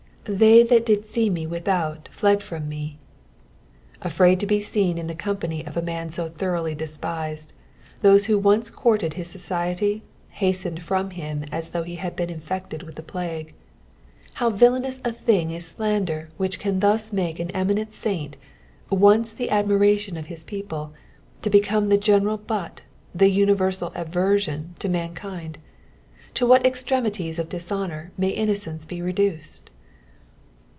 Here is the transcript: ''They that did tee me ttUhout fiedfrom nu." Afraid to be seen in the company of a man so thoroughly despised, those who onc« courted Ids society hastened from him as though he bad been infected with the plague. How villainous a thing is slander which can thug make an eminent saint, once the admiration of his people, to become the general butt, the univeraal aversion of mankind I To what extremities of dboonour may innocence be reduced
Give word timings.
''They 0.41 0.61
that 0.61 0.85
did 0.85 1.03
tee 1.03 1.31
me 1.31 1.47
ttUhout 1.47 2.03
fiedfrom 2.11 2.67
nu." 2.67 2.89
Afraid 4.03 4.39
to 4.39 4.45
be 4.45 4.61
seen 4.61 4.99
in 4.99 5.07
the 5.07 5.15
company 5.15 5.65
of 5.65 5.75
a 5.75 5.81
man 5.81 6.11
so 6.11 6.29
thoroughly 6.29 6.75
despised, 6.75 7.53
those 8.03 8.25
who 8.27 8.39
onc« 8.39 8.71
courted 8.71 9.17
Ids 9.17 9.31
society 9.31 10.03
hastened 10.29 10.83
from 10.83 11.09
him 11.09 11.43
as 11.51 11.69
though 11.69 11.81
he 11.81 11.95
bad 11.97 12.15
been 12.15 12.29
infected 12.29 12.83
with 12.83 12.95
the 12.97 13.01
plague. 13.01 13.55
How 14.33 14.51
villainous 14.51 15.01
a 15.03 15.11
thing 15.11 15.49
is 15.49 15.65
slander 15.65 16.29
which 16.37 16.59
can 16.59 16.79
thug 16.79 17.01
make 17.11 17.39
an 17.39 17.49
eminent 17.49 17.91
saint, 17.91 18.37
once 18.91 19.33
the 19.33 19.49
admiration 19.49 20.17
of 20.17 20.27
his 20.27 20.43
people, 20.43 20.93
to 21.41 21.49
become 21.49 21.89
the 21.89 21.97
general 21.97 22.37
butt, 22.37 22.81
the 23.15 23.25
univeraal 23.35 23.91
aversion 23.95 24.75
of 24.83 24.91
mankind 24.91 25.57
I 25.57 26.31
To 26.35 26.45
what 26.45 26.63
extremities 26.63 27.39
of 27.39 27.49
dboonour 27.49 28.11
may 28.19 28.29
innocence 28.29 28.85
be 28.85 29.01
reduced 29.01 29.69